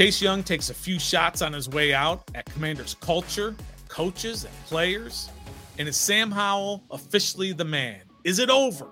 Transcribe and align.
Chase 0.00 0.22
Young 0.22 0.42
takes 0.42 0.70
a 0.70 0.74
few 0.74 0.98
shots 0.98 1.42
on 1.42 1.52
his 1.52 1.68
way 1.68 1.92
out 1.92 2.22
at 2.34 2.46
Commanders 2.46 2.96
culture, 3.02 3.54
coaches, 3.88 4.44
and 4.46 4.54
players. 4.64 5.28
And 5.78 5.86
is 5.86 5.94
Sam 5.98 6.30
Howell 6.30 6.82
officially 6.90 7.52
the 7.52 7.66
man? 7.66 8.00
Is 8.24 8.38
it 8.38 8.48
over? 8.48 8.86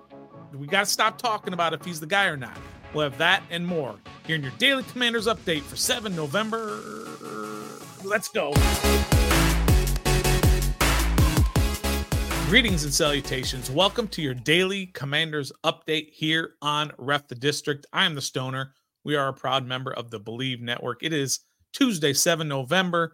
We 0.53 0.67
got 0.67 0.81
to 0.81 0.85
stop 0.85 1.17
talking 1.17 1.53
about 1.53 1.73
if 1.73 1.83
he's 1.83 1.99
the 1.99 2.05
guy 2.05 2.25
or 2.25 2.37
not. 2.37 2.55
We'll 2.93 3.09
have 3.09 3.17
that 3.17 3.41
and 3.49 3.65
more 3.65 3.95
here 4.27 4.35
in 4.35 4.43
your 4.43 4.51
daily 4.59 4.83
Commanders 4.83 5.25
update 5.25 5.63
for 5.63 5.75
7 5.75 6.15
November. 6.15 6.79
Let's 8.03 8.27
go. 8.27 8.53
Greetings 12.51 12.83
and 12.83 12.93
salutations. 12.93 13.71
Welcome 13.71 14.07
to 14.09 14.21
your 14.21 14.35
daily 14.35 14.85
Commanders 14.85 15.51
update 15.63 16.11
here 16.11 16.53
on 16.61 16.91
Ref 16.99 17.27
the 17.27 17.33
District. 17.33 17.87
I 17.91 18.05
am 18.05 18.13
the 18.13 18.21
Stoner. 18.21 18.75
We 19.03 19.15
are 19.15 19.29
a 19.29 19.33
proud 19.33 19.65
member 19.65 19.93
of 19.93 20.11
the 20.11 20.19
Bleav 20.19 20.61
Network. 20.61 21.03
It 21.03 21.13
is 21.13 21.39
Tuesday, 21.73 22.13
7 22.13 22.47
November. 22.47 23.13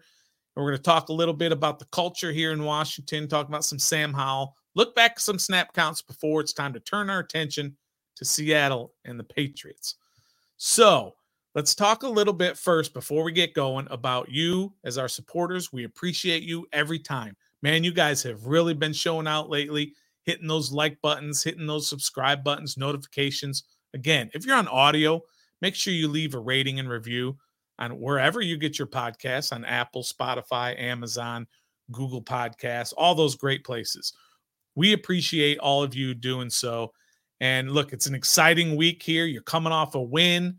We're 0.54 0.64
going 0.64 0.76
to 0.76 0.82
talk 0.82 1.10
a 1.10 1.14
little 1.14 1.34
bit 1.34 1.52
about 1.52 1.78
the 1.78 1.84
culture 1.86 2.32
here 2.32 2.52
in 2.52 2.64
Washington, 2.64 3.28
talk 3.28 3.46
about 3.48 3.64
some 3.64 3.78
Sam 3.78 4.14
Howell, 4.14 4.56
look 4.74 4.94
back 4.94 5.20
some 5.20 5.38
snap 5.38 5.74
counts 5.74 6.00
before 6.00 6.40
it's 6.40 6.54
time 6.54 6.72
to 6.72 6.80
turn 6.80 7.10
our 7.10 7.18
attention 7.18 7.76
to 8.16 8.24
Seattle 8.24 8.94
and 9.04 9.20
the 9.20 9.24
Patriots. 9.24 9.96
So 10.56 11.14
let's 11.54 11.74
talk 11.74 12.02
a 12.02 12.08
little 12.08 12.32
bit 12.32 12.56
first 12.56 12.94
before 12.94 13.22
we 13.22 13.32
get 13.32 13.52
going 13.52 13.86
about 13.90 14.30
you 14.30 14.72
as 14.84 14.96
our 14.96 15.08
supporters. 15.08 15.72
We 15.72 15.84
appreciate 15.84 16.42
you 16.42 16.66
every 16.72 16.98
time. 16.98 17.36
Man, 17.62 17.84
you 17.84 17.92
guys 17.92 18.22
have 18.22 18.46
really 18.46 18.74
been 18.74 18.94
showing 18.94 19.26
out 19.26 19.50
lately, 19.50 19.92
hitting 20.24 20.48
those 20.48 20.72
like 20.72 21.00
buttons, 21.02 21.42
hitting 21.44 21.66
those 21.66 21.86
subscribe 21.86 22.42
buttons, 22.42 22.78
notifications. 22.78 23.64
Again, 23.92 24.30
if 24.32 24.46
you're 24.46 24.56
on 24.56 24.68
audio, 24.68 25.20
make 25.60 25.74
sure 25.74 25.92
you 25.92 26.08
leave 26.08 26.34
a 26.34 26.38
rating 26.38 26.78
and 26.78 26.88
review 26.88 27.36
on 27.78 28.00
wherever 28.00 28.40
you 28.40 28.56
get 28.56 28.78
your 28.78 28.88
podcasts 28.88 29.52
on 29.52 29.64
Apple, 29.64 30.02
Spotify, 30.02 30.78
Amazon, 30.80 31.46
Google 31.92 32.22
Podcasts, 32.22 32.92
all 32.96 33.14
those 33.14 33.36
great 33.36 33.64
places. 33.64 34.12
We 34.74 34.92
appreciate 34.92 35.58
all 35.58 35.82
of 35.82 35.94
you 35.94 36.14
doing 36.14 36.50
so. 36.50 36.92
And 37.40 37.70
look, 37.70 37.92
it's 37.92 38.06
an 38.06 38.14
exciting 38.14 38.76
week 38.76 39.02
here. 39.02 39.26
You're 39.26 39.42
coming 39.42 39.72
off 39.72 39.94
a 39.94 40.00
win. 40.00 40.58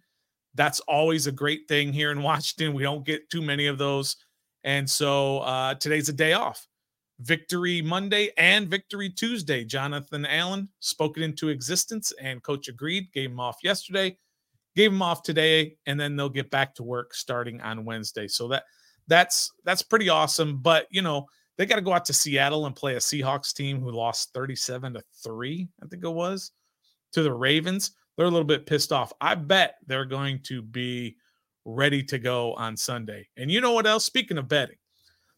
That's 0.55 0.79
always 0.81 1.27
a 1.27 1.31
great 1.31 1.67
thing 1.67 1.91
here 1.91 2.11
in 2.11 2.21
Washington. 2.21 2.73
We 2.73 2.83
don't 2.83 3.05
get 3.05 3.29
too 3.29 3.41
many 3.41 3.67
of 3.67 3.77
those. 3.77 4.15
And 4.63 4.89
so 4.89 5.39
uh, 5.39 5.75
today's 5.75 6.09
a 6.09 6.13
day 6.13 6.33
off. 6.33 6.67
Victory 7.19 7.81
Monday 7.81 8.29
and 8.37 8.67
Victory 8.67 9.09
Tuesday. 9.09 9.63
Jonathan 9.63 10.25
Allen 10.25 10.69
spoke 10.79 11.17
it 11.17 11.23
into 11.23 11.49
existence, 11.49 12.13
and 12.21 12.43
coach 12.43 12.67
agreed, 12.67 13.11
gave 13.11 13.31
him 13.31 13.39
off 13.39 13.57
yesterday 13.63 14.15
gave 14.77 14.91
them 14.91 15.01
off 15.01 15.23
today 15.23 15.75
and 15.87 15.99
then 15.99 16.15
they'll 16.15 16.29
get 16.29 16.51
back 16.51 16.75
to 16.75 16.83
work 16.83 17.15
starting 17.15 17.59
on 17.61 17.83
Wednesday. 17.83 18.27
So 18.27 18.47
that 18.49 18.63
that's 19.07 19.51
that's 19.65 19.81
pretty 19.81 20.07
awesome, 20.07 20.59
but 20.61 20.85
you 20.91 21.01
know, 21.01 21.25
they 21.57 21.65
got 21.65 21.77
to 21.77 21.81
go 21.81 21.93
out 21.93 22.05
to 22.05 22.13
Seattle 22.13 22.67
and 22.67 22.75
play 22.75 22.93
a 22.93 22.99
Seahawks 22.99 23.53
team 23.53 23.81
who 23.81 23.91
lost 23.91 24.33
37 24.35 24.93
to 24.93 25.03
3, 25.23 25.67
I 25.81 25.87
think 25.87 26.03
it 26.03 26.09
was, 26.09 26.51
to 27.13 27.23
the 27.23 27.33
Ravens. 27.33 27.95
They're 28.15 28.27
a 28.27 28.29
little 28.29 28.45
bit 28.45 28.67
pissed 28.67 28.91
off. 28.91 29.11
I 29.19 29.33
bet 29.33 29.75
they're 29.87 30.05
going 30.05 30.41
to 30.43 30.61
be 30.61 31.15
ready 31.65 32.03
to 32.03 32.19
go 32.19 32.53
on 32.53 32.77
Sunday. 32.77 33.27
And 33.35 33.49
you 33.49 33.59
know 33.59 33.71
what 33.71 33.87
else? 33.87 34.05
Speaking 34.05 34.37
of 34.37 34.47
betting, 34.47 34.77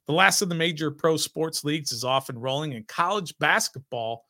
the 0.07 0.13
last 0.13 0.41
of 0.41 0.49
the 0.49 0.55
major 0.55 0.91
pro 0.91 1.15
sports 1.15 1.63
leagues 1.63 1.93
is 1.93 2.03
off 2.03 2.27
and 2.27 2.41
rolling, 2.41 2.73
and 2.73 2.85
college 2.87 3.33
basketball 3.39 4.25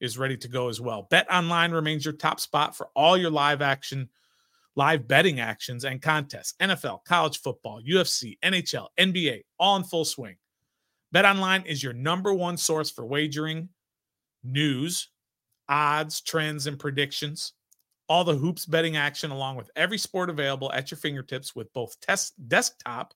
is 0.00 0.18
ready 0.18 0.36
to 0.38 0.48
go 0.48 0.68
as 0.68 0.80
well. 0.80 1.06
Bet 1.10 1.32
Online 1.32 1.70
remains 1.70 2.04
your 2.04 2.14
top 2.14 2.40
spot 2.40 2.76
for 2.76 2.88
all 2.96 3.16
your 3.16 3.30
live 3.30 3.62
action 3.62 4.08
live 4.78 5.08
betting 5.08 5.40
actions 5.40 5.84
and 5.84 6.00
contests, 6.00 6.54
NFL, 6.60 7.04
college 7.04 7.40
football, 7.40 7.82
UFC, 7.82 8.38
NHL, 8.44 8.86
NBA, 8.96 9.40
all 9.58 9.74
in 9.74 9.82
full 9.82 10.04
swing. 10.04 10.36
BetOnline 11.12 11.66
is 11.66 11.82
your 11.82 11.92
number 11.92 12.32
one 12.32 12.56
source 12.56 12.88
for 12.88 13.04
wagering, 13.04 13.70
news, 14.44 15.08
odds, 15.68 16.20
trends, 16.20 16.68
and 16.68 16.78
predictions. 16.78 17.54
All 18.08 18.22
the 18.22 18.36
hoops 18.36 18.66
betting 18.66 18.96
action, 18.96 19.32
along 19.32 19.56
with 19.56 19.68
every 19.74 19.98
sport 19.98 20.30
available 20.30 20.70
at 20.72 20.92
your 20.92 20.98
fingertips 20.98 21.56
with 21.56 21.72
both 21.72 21.98
test 22.00 22.34
desktop 22.48 23.14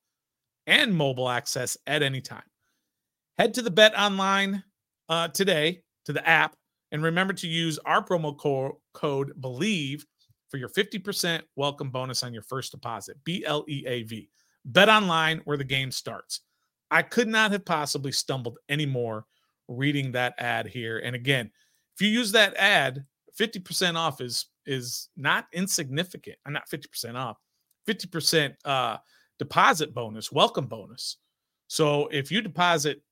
and 0.67 0.93
mobile 0.93 1.29
access 1.29 1.79
at 1.87 2.03
any 2.03 2.21
time. 2.21 2.43
Head 3.39 3.55
to 3.55 3.63
the 3.63 3.71
Bet 3.71 3.97
Online 3.97 4.65
uh, 5.09 5.29
today 5.29 5.83
to 6.07 6.13
the 6.13 6.29
app 6.29 6.57
and 6.91 7.05
remember 7.05 7.35
to 7.35 7.47
use 7.47 7.79
our 7.87 8.05
promo 8.05 8.37
co- 8.37 8.81
code 8.95 9.33
BLEAV 9.41 10.03
for 10.53 10.59
your 10.59 10.69
50% 10.69 11.41
welcome 11.57 11.89
bonus 11.89 12.23
on 12.23 12.35
your 12.35 12.43
first 12.43 12.73
deposit. 12.73 13.17
B 13.25 13.43
L 13.47 13.65
E 13.69 13.85
A 13.87 14.03
V. 14.03 14.29
Bet 14.67 14.91
online 14.91 15.41
where 15.47 15.57
the 15.57 15.65
game 15.65 15.91
starts. 15.91 16.41
I 16.91 17.01
could 17.01 17.27
not 17.27 17.53
have 17.53 17.65
possibly 17.65 18.13
stumbled 18.13 18.59
anymore 18.69 19.25
reading 19.67 20.13
that 20.13 20.35
ad 20.37 20.67
here. 20.67 20.99
And 20.99 21.17
again, 21.17 21.51
if 21.95 22.03
you 22.03 22.09
use 22.09 22.33
that 22.33 22.55
ad, 22.57 23.07
50% 23.41 23.97
off 23.97 24.21
is 24.21 24.47
is 24.67 25.09
not 25.17 25.47
insignificant. 25.55 26.37
I'm 26.45 26.53
not 26.53 26.69
50% 26.69 27.17
off. 27.17 27.39
50% 27.89 28.55
uh 28.67 28.99
deposit 29.39 29.95
bonus, 29.95 30.31
welcome 30.31 30.67
bonus. 30.67 31.17
So 31.69 32.09
if 32.09 32.31
you 32.31 32.43
deposit 32.43 33.03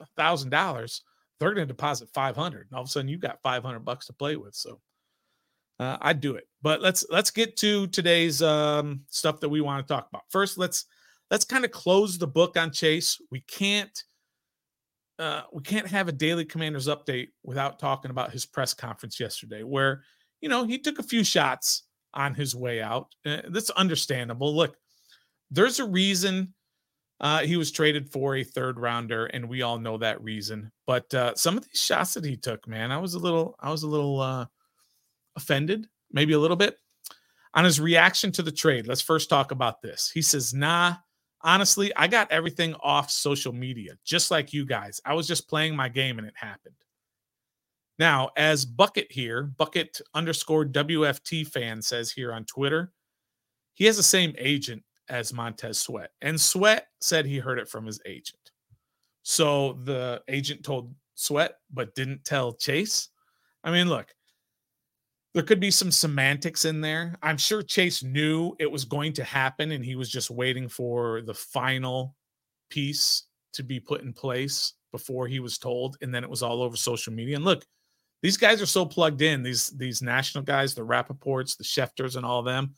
a 0.00 0.06
thousand 0.16 0.50
dollars, 0.50 1.02
they're 1.38 1.54
going 1.54 1.68
to 1.68 1.72
deposit 1.72 2.08
500 2.12 2.66
and 2.68 2.76
all 2.76 2.82
of 2.82 2.88
a 2.88 2.90
sudden 2.90 3.08
you've 3.08 3.20
got 3.20 3.40
500 3.44 3.78
bucks 3.78 4.06
to 4.06 4.12
play 4.12 4.34
with. 4.34 4.56
So 4.56 4.80
uh, 5.78 5.96
I'd 6.00 6.20
do 6.20 6.34
it. 6.34 6.44
But 6.62 6.82
let's 6.82 7.04
let's 7.10 7.30
get 7.30 7.56
to 7.58 7.86
today's 7.88 8.42
um, 8.42 9.02
stuff 9.08 9.40
that 9.40 9.48
we 9.48 9.60
want 9.60 9.86
to 9.86 9.92
talk 9.92 10.08
about. 10.08 10.24
First, 10.30 10.58
let's 10.58 10.86
let's 11.30 11.44
kind 11.44 11.64
of 11.64 11.70
close 11.70 12.18
the 12.18 12.26
book 12.26 12.56
on 12.56 12.72
Chase. 12.72 13.20
We 13.30 13.40
can't 13.40 14.02
uh, 15.18 15.42
we 15.52 15.62
can't 15.62 15.86
have 15.86 16.08
a 16.08 16.12
daily 16.12 16.44
Commanders 16.44 16.88
update 16.88 17.28
without 17.42 17.78
talking 17.78 18.10
about 18.10 18.32
his 18.32 18.46
press 18.46 18.74
conference 18.74 19.18
yesterday, 19.18 19.62
where 19.62 20.02
you 20.40 20.48
know 20.48 20.64
he 20.64 20.78
took 20.78 20.98
a 20.98 21.04
few 21.04 21.24
shots 21.24 21.84
on 22.14 22.34
his 22.34 22.54
way 22.54 22.80
out. 22.80 23.14
Uh, 23.24 23.42
that's 23.48 23.70
understandable. 23.70 24.54
Look, 24.54 24.76
there's 25.50 25.78
a 25.78 25.84
reason 25.84 26.54
uh, 27.20 27.40
he 27.40 27.56
was 27.56 27.70
traded 27.70 28.10
for 28.10 28.36
a 28.36 28.44
third 28.44 28.78
rounder, 28.78 29.26
and 29.26 29.48
we 29.48 29.62
all 29.62 29.78
know 29.78 29.98
that 29.98 30.22
reason. 30.22 30.70
But 30.86 31.12
uh, 31.14 31.34
some 31.34 31.56
of 31.56 31.64
these 31.64 31.80
shots 31.80 32.14
that 32.14 32.24
he 32.24 32.36
took, 32.36 32.66
man, 32.68 32.92
I 32.92 32.98
was 32.98 33.14
a 33.14 33.18
little, 33.18 33.56
I 33.60 33.70
was 33.70 33.82
a 33.82 33.88
little 33.88 34.20
uh, 34.20 34.46
offended, 35.38 35.88
maybe 36.12 36.34
a 36.34 36.38
little 36.38 36.56
bit, 36.56 36.76
on 37.54 37.64
his 37.64 37.80
reaction 37.80 38.30
to 38.32 38.42
the 38.42 38.52
trade. 38.52 38.86
Let's 38.86 39.00
first 39.00 39.30
talk 39.30 39.50
about 39.50 39.80
this. 39.80 40.10
He 40.12 40.20
says, 40.20 40.52
Nah, 40.52 40.96
honestly, 41.42 41.90
I 41.96 42.06
got 42.06 42.30
everything 42.30 42.74
off 42.82 43.10
social 43.10 43.52
media, 43.52 43.94
just 44.04 44.30
like 44.30 44.52
you 44.52 44.66
guys. 44.66 45.00
I 45.04 45.14
was 45.14 45.26
just 45.26 45.48
playing 45.48 45.74
my 45.74 45.88
game 45.88 46.18
and 46.18 46.26
it 46.26 46.34
happened. 46.36 46.74
Now, 47.98 48.30
as 48.36 48.64
Bucket 48.64 49.10
here, 49.10 49.42
Bucket 49.42 50.00
underscore 50.14 50.64
WFT 50.64 51.46
fan 51.46 51.82
says 51.82 52.12
here 52.12 52.32
on 52.32 52.44
Twitter, 52.44 52.92
he 53.74 53.86
has 53.86 53.96
the 53.96 54.02
same 54.02 54.34
agent 54.38 54.82
as 55.08 55.32
Montez 55.32 55.78
Sweat. 55.78 56.10
And 56.22 56.40
Sweat 56.40 56.88
said 57.00 57.26
he 57.26 57.38
heard 57.38 57.58
it 57.58 57.68
from 57.68 57.86
his 57.86 58.00
agent. 58.06 58.52
So 59.22 59.80
the 59.84 60.22
agent 60.28 60.64
told 60.64 60.94
Sweat, 61.14 61.56
but 61.72 61.94
didn't 61.94 62.24
tell 62.24 62.52
Chase. 62.52 63.08
I 63.64 63.72
mean, 63.72 63.88
look, 63.88 64.14
there 65.38 65.44
could 65.44 65.60
be 65.60 65.70
some 65.70 65.92
semantics 65.92 66.64
in 66.64 66.80
there. 66.80 67.16
I'm 67.22 67.36
sure 67.36 67.62
Chase 67.62 68.02
knew 68.02 68.56
it 68.58 68.68
was 68.68 68.84
going 68.84 69.12
to 69.12 69.22
happen 69.22 69.70
and 69.70 69.84
he 69.84 69.94
was 69.94 70.10
just 70.10 70.32
waiting 70.32 70.68
for 70.68 71.22
the 71.22 71.32
final 71.32 72.16
piece 72.70 73.22
to 73.52 73.62
be 73.62 73.78
put 73.78 74.00
in 74.00 74.12
place 74.12 74.72
before 74.90 75.28
he 75.28 75.38
was 75.38 75.56
told 75.56 75.96
and 76.02 76.12
then 76.12 76.24
it 76.24 76.28
was 76.28 76.42
all 76.42 76.60
over 76.60 76.76
social 76.76 77.12
media. 77.12 77.36
And 77.36 77.44
look, 77.44 77.64
these 78.20 78.36
guys 78.36 78.60
are 78.60 78.66
so 78.66 78.84
plugged 78.84 79.22
in, 79.22 79.44
these 79.44 79.68
these 79.68 80.02
national 80.02 80.42
guys, 80.42 80.74
the 80.74 80.84
Rapoports, 80.84 81.56
the 81.56 81.62
Schefters 81.62 82.16
and 82.16 82.26
all 82.26 82.40
of 82.40 82.44
them. 82.44 82.74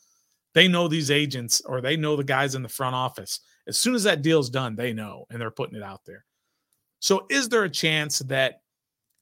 They 0.53 0.67
know 0.67 0.87
these 0.87 1.09
agents 1.09 1.61
or 1.61 1.81
they 1.81 1.97
know 1.97 2.15
the 2.15 2.23
guys 2.23 2.53
in 2.53 2.61
the 2.61 2.69
front 2.69 2.93
office. 2.93 3.39
As 3.67 3.79
soon 3.79 3.95
as 3.95 4.03
that 4.03 4.21
deal's 4.21 4.51
done, 4.51 4.75
they 4.75 4.93
know 4.93 5.25
and 5.31 5.41
they're 5.41 5.49
putting 5.49 5.77
it 5.77 5.83
out 5.83 6.01
there. 6.05 6.25
So 6.99 7.25
is 7.27 7.49
there 7.49 7.63
a 7.63 7.69
chance 7.71 8.19
that 8.19 8.61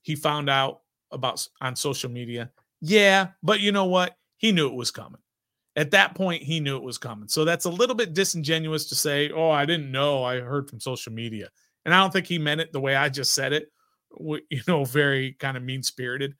he 0.02 0.14
found 0.14 0.50
out 0.50 0.82
about 1.10 1.48
on 1.62 1.74
social 1.74 2.10
media 2.10 2.50
yeah, 2.80 3.28
but 3.42 3.60
you 3.60 3.72
know 3.72 3.86
what? 3.86 4.16
He 4.36 4.52
knew 4.52 4.68
it 4.68 4.74
was 4.74 4.90
coming. 4.90 5.20
At 5.76 5.92
that 5.92 6.14
point, 6.14 6.42
he 6.42 6.60
knew 6.60 6.76
it 6.76 6.82
was 6.82 6.98
coming. 6.98 7.28
So 7.28 7.44
that's 7.44 7.64
a 7.64 7.70
little 7.70 7.94
bit 7.94 8.14
disingenuous 8.14 8.88
to 8.88 8.94
say, 8.94 9.30
"Oh, 9.30 9.50
I 9.50 9.64
didn't 9.66 9.92
know. 9.92 10.24
I 10.24 10.40
heard 10.40 10.68
from 10.68 10.80
social 10.80 11.12
media." 11.12 11.48
And 11.84 11.94
I 11.94 12.00
don't 12.00 12.12
think 12.12 12.26
he 12.26 12.38
meant 12.38 12.60
it 12.60 12.72
the 12.72 12.80
way 12.80 12.94
I 12.96 13.08
just 13.08 13.34
said 13.34 13.52
it. 13.52 13.68
You 14.50 14.60
know, 14.66 14.84
very 14.84 15.34
kind 15.34 15.56
of 15.56 15.62
mean 15.62 15.84
spirited. 15.84 16.34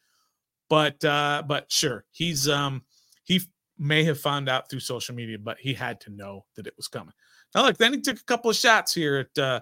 But 0.68 1.04
uh, 1.04 1.44
but 1.46 1.70
sure, 1.70 2.04
he's 2.10 2.48
um 2.48 2.82
he 3.24 3.40
may 3.78 4.02
have 4.04 4.20
found 4.20 4.48
out 4.48 4.68
through 4.68 4.80
social 4.80 5.14
media, 5.14 5.38
but 5.38 5.58
he 5.58 5.72
had 5.72 6.00
to 6.02 6.10
know 6.10 6.44
that 6.56 6.66
it 6.66 6.74
was 6.76 6.88
coming. 6.88 7.14
Now, 7.54 7.62
look, 7.62 7.78
then 7.78 7.92
he 7.92 8.00
took 8.00 8.18
a 8.18 8.24
couple 8.24 8.50
of 8.50 8.56
shots 8.56 8.92
here 8.94 9.28
at 9.36 9.42
uh, 9.42 9.60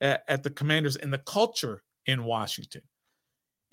at, 0.00 0.22
at 0.28 0.42
the 0.42 0.50
Commanders 0.50 0.96
and 0.96 1.12
the 1.12 1.18
culture 1.18 1.82
in 2.06 2.24
Washington. 2.24 2.82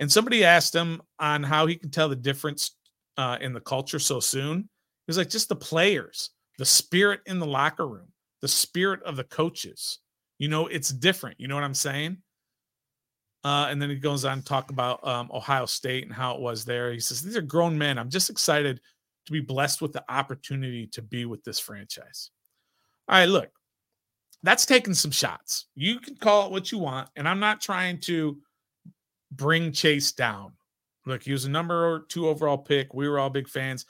And 0.03 0.11
somebody 0.11 0.44
asked 0.44 0.75
him 0.75 1.01
on 1.17 1.44
how 1.44 1.65
he 1.65 1.77
can 1.77 1.89
tell 1.89 2.09
the 2.09 2.15
difference 2.17 2.75
uh, 3.15 3.38
in 3.39 3.53
the 3.53 3.61
culture 3.61 4.00
so 4.00 4.19
soon. 4.19 4.57
He 4.57 5.07
was 5.07 5.17
like, 5.17 5.29
just 5.29 5.47
the 5.47 5.55
players. 5.55 6.31
the 6.57 6.65
spirit 6.65 7.21
in 7.25 7.39
the 7.39 7.45
locker 7.45 7.88
room, 7.88 8.09
the 8.41 8.47
spirit 8.50 9.01
of 9.03 9.15
the 9.15 9.23
coaches. 9.23 10.00
You 10.39 10.50
know, 10.50 10.67
it's 10.67 10.89
different. 10.89 11.39
You 11.39 11.47
know 11.47 11.55
what 11.55 11.63
I'm 11.63 11.73
saying? 11.73 12.17
Uh, 13.45 13.67
and 13.69 13.81
then 13.81 13.89
he 13.89 13.95
goes 13.95 14.25
on 14.25 14.39
to 14.39 14.44
talk 14.44 14.71
about 14.71 15.07
um, 15.07 15.31
Ohio 15.33 15.65
State 15.65 16.03
and 16.03 16.11
how 16.11 16.35
it 16.35 16.41
was 16.41 16.65
there. 16.65 16.91
He 16.91 17.00
says, 17.00 17.21
These 17.21 17.38
are 17.38 17.41
grown 17.41 17.77
men. 17.77 17.97
I'm 17.97 18.09
just 18.09 18.29
excited 18.29 18.81
to 19.25 19.31
be 19.31 19.39
blessed 19.39 19.81
with 19.81 19.94
the 19.94 20.03
opportunity 20.09 20.85
to 20.88 21.01
be 21.01 21.23
with 21.23 21.45
this 21.45 21.59
franchise. 21.59 22.29
All 23.07 23.19
right, 23.19 23.29
look, 23.29 23.51
that's 24.44 24.65
taking 24.65 24.95
some 24.95 25.11
shots. 25.11 25.67
You 25.75 26.01
can 26.01 26.17
call 26.17 26.47
it 26.47 26.51
what 26.51 26.73
you 26.73 26.77
want. 26.77 27.07
And 27.15 27.25
I'm 27.25 27.39
not 27.39 27.61
trying 27.61 28.01
to 28.01 28.38
bring 29.35 29.71
Chase 29.71 30.12
down. 30.12 30.53
Look, 31.06 31.24
he 31.24 31.31
was 31.31 31.45
a 31.45 31.50
number 31.50 32.06
two 32.09 32.27
overall 32.27 32.57
pick. 32.57 32.94
We 32.94 33.07
were 33.07 33.19
all 33.19 33.30
big 33.30 33.50
fans. 33.50 33.85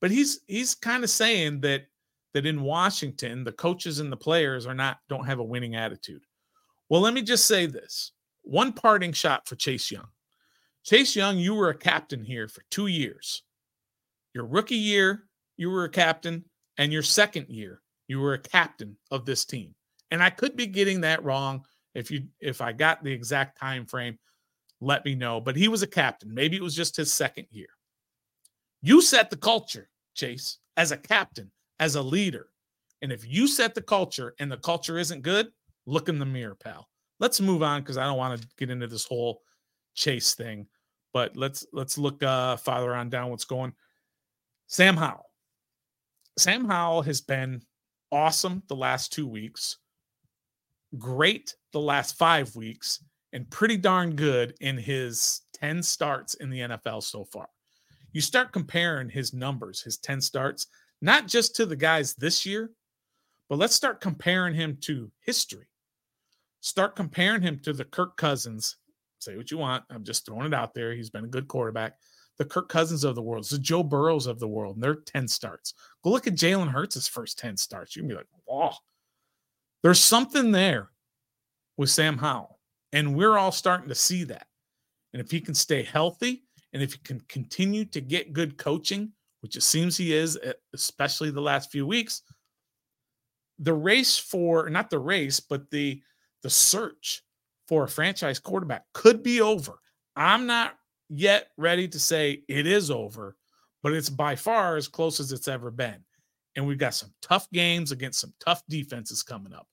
But 0.00 0.10
he's 0.10 0.40
he's 0.46 0.74
kind 0.74 1.04
of 1.04 1.10
saying 1.10 1.60
that 1.60 1.86
that 2.34 2.46
in 2.46 2.62
Washington, 2.62 3.44
the 3.44 3.52
coaches 3.52 4.00
and 4.00 4.10
the 4.10 4.16
players 4.16 4.66
are 4.66 4.74
not 4.74 4.98
don't 5.08 5.26
have 5.26 5.38
a 5.38 5.44
winning 5.44 5.76
attitude. 5.76 6.22
Well, 6.88 7.00
let 7.00 7.14
me 7.14 7.22
just 7.22 7.46
say 7.46 7.66
this. 7.66 8.12
One 8.42 8.72
parting 8.72 9.12
shot 9.12 9.48
for 9.48 9.56
Chase 9.56 9.90
Young. 9.90 10.08
Chase 10.84 11.14
Young, 11.14 11.38
you 11.38 11.54
were 11.54 11.68
a 11.68 11.78
captain 11.78 12.24
here 12.24 12.48
for 12.48 12.62
two 12.70 12.88
years. 12.88 13.42
Your 14.34 14.46
rookie 14.46 14.74
year, 14.74 15.24
you 15.56 15.70
were 15.70 15.84
a 15.84 15.88
captain, 15.88 16.44
and 16.78 16.92
your 16.92 17.02
second 17.02 17.48
year, 17.48 17.82
you 18.08 18.18
were 18.18 18.34
a 18.34 18.38
captain 18.38 18.96
of 19.10 19.24
this 19.24 19.44
team. 19.44 19.74
And 20.10 20.22
I 20.22 20.30
could 20.30 20.56
be 20.56 20.66
getting 20.66 21.02
that 21.02 21.24
wrong. 21.24 21.64
If 21.94 22.10
you 22.10 22.24
if 22.40 22.60
I 22.60 22.72
got 22.72 23.04
the 23.04 23.12
exact 23.12 23.58
time 23.58 23.86
frame, 23.86 24.18
let 24.82 25.04
me 25.04 25.14
know. 25.14 25.40
But 25.40 25.56
he 25.56 25.68
was 25.68 25.82
a 25.82 25.86
captain. 25.86 26.34
Maybe 26.34 26.56
it 26.56 26.62
was 26.62 26.74
just 26.74 26.96
his 26.96 27.12
second 27.12 27.46
year. 27.50 27.68
You 28.82 29.00
set 29.00 29.30
the 29.30 29.36
culture, 29.36 29.88
Chase, 30.14 30.58
as 30.76 30.90
a 30.90 30.96
captain, 30.96 31.50
as 31.78 31.94
a 31.94 32.02
leader. 32.02 32.48
And 33.00 33.12
if 33.12 33.26
you 33.26 33.46
set 33.46 33.74
the 33.74 33.82
culture 33.82 34.34
and 34.40 34.50
the 34.50 34.56
culture 34.56 34.98
isn't 34.98 35.22
good, 35.22 35.48
look 35.86 36.08
in 36.08 36.18
the 36.18 36.26
mirror, 36.26 36.56
pal. 36.56 36.88
Let's 37.20 37.40
move 37.40 37.62
on 37.62 37.82
because 37.82 37.96
I 37.96 38.04
don't 38.04 38.18
want 38.18 38.40
to 38.40 38.48
get 38.58 38.70
into 38.70 38.88
this 38.88 39.04
whole 39.04 39.42
chase 39.94 40.34
thing. 40.34 40.66
But 41.12 41.36
let's 41.36 41.64
let's 41.72 41.98
look 41.98 42.22
uh 42.22 42.56
farther 42.56 42.94
on 42.94 43.10
down 43.10 43.30
what's 43.30 43.44
going. 43.44 43.74
Sam 44.66 44.96
Howell. 44.96 45.30
Sam 46.38 46.64
Howell 46.64 47.02
has 47.02 47.20
been 47.20 47.62
awesome 48.10 48.62
the 48.68 48.76
last 48.76 49.12
two 49.12 49.26
weeks, 49.26 49.78
great 50.98 51.54
the 51.72 51.80
last 51.80 52.16
five 52.16 52.56
weeks, 52.56 53.04
and 53.32 53.50
pretty 53.50 53.76
darn 53.76 54.14
good 54.14 54.54
in 54.60 54.76
his 54.76 55.42
10 55.54 55.82
starts 55.82 56.34
in 56.34 56.50
the 56.50 56.60
NFL 56.60 57.02
so 57.02 57.24
far. 57.24 57.48
You 58.12 58.20
start 58.20 58.52
comparing 58.52 59.08
his 59.08 59.32
numbers, 59.32 59.80
his 59.80 59.98
10 59.98 60.20
starts, 60.20 60.66
not 61.00 61.26
just 61.26 61.56
to 61.56 61.66
the 61.66 61.76
guys 61.76 62.14
this 62.14 62.44
year, 62.44 62.70
but 63.48 63.58
let's 63.58 63.74
start 63.74 64.00
comparing 64.00 64.54
him 64.54 64.76
to 64.82 65.10
history. 65.20 65.68
Start 66.60 66.94
comparing 66.94 67.42
him 67.42 67.58
to 67.64 67.72
the 67.72 67.84
Kirk 67.84 68.16
Cousins. 68.16 68.76
Say 69.18 69.36
what 69.36 69.50
you 69.50 69.58
want. 69.58 69.84
I'm 69.90 70.04
just 70.04 70.26
throwing 70.26 70.46
it 70.46 70.54
out 70.54 70.74
there. 70.74 70.94
He's 70.94 71.10
been 71.10 71.24
a 71.24 71.28
good 71.28 71.48
quarterback 71.48 71.94
the 72.38 72.44
Kirk 72.44 72.68
Cousins 72.68 73.04
of 73.04 73.14
the 73.14 73.22
world, 73.22 73.44
the 73.44 73.58
Joe 73.58 73.82
Burrows 73.82 74.26
of 74.26 74.38
the 74.40 74.48
world, 74.48 74.76
and 74.76 74.82
their 74.82 74.96
10 74.96 75.28
starts. 75.28 75.74
Go 76.02 76.10
look 76.10 76.26
at 76.26 76.34
Jalen 76.34 76.70
Hurts' 76.70 77.06
first 77.06 77.38
10 77.38 77.56
starts. 77.56 77.94
You 77.94 78.02
can 78.02 78.08
be 78.08 78.14
like, 78.14 78.26
wow. 78.46 78.74
There's 79.82 80.00
something 80.00 80.52
there 80.52 80.90
with 81.76 81.90
Sam 81.90 82.18
Howell. 82.18 82.51
And 82.92 83.16
we're 83.16 83.38
all 83.38 83.52
starting 83.52 83.88
to 83.88 83.94
see 83.94 84.24
that. 84.24 84.46
And 85.12 85.20
if 85.20 85.30
he 85.30 85.40
can 85.40 85.54
stay 85.54 85.82
healthy 85.82 86.44
and 86.72 86.82
if 86.82 86.94
he 86.94 86.98
can 87.00 87.20
continue 87.28 87.84
to 87.86 88.00
get 88.00 88.32
good 88.32 88.56
coaching, 88.56 89.12
which 89.40 89.56
it 89.56 89.62
seems 89.62 89.96
he 89.96 90.14
is, 90.14 90.38
especially 90.72 91.30
the 91.30 91.40
last 91.40 91.70
few 91.70 91.86
weeks, 91.86 92.22
the 93.58 93.74
race 93.74 94.16
for 94.18 94.68
not 94.70 94.90
the 94.90 94.98
race, 94.98 95.40
but 95.40 95.70
the 95.70 96.02
the 96.42 96.50
search 96.50 97.22
for 97.68 97.84
a 97.84 97.88
franchise 97.88 98.38
quarterback 98.38 98.84
could 98.92 99.22
be 99.22 99.40
over. 99.40 99.78
I'm 100.16 100.46
not 100.46 100.74
yet 101.08 101.48
ready 101.56 101.86
to 101.88 102.00
say 102.00 102.42
it 102.48 102.66
is 102.66 102.90
over, 102.90 103.36
but 103.82 103.92
it's 103.92 104.10
by 104.10 104.34
far 104.34 104.76
as 104.76 104.88
close 104.88 105.20
as 105.20 105.30
it's 105.30 105.48
ever 105.48 105.70
been. 105.70 106.02
And 106.56 106.66
we've 106.66 106.78
got 106.78 106.94
some 106.94 107.12
tough 107.22 107.48
games 107.50 107.92
against 107.92 108.20
some 108.20 108.34
tough 108.40 108.62
defenses 108.68 109.22
coming 109.22 109.52
up. 109.52 109.66